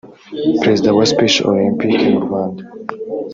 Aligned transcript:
Perezida 0.61 0.89
wa 0.97 1.05
Special 1.13 1.45
Olympics 1.53 2.03
mu 2.13 2.19
Rwanda 2.25 2.63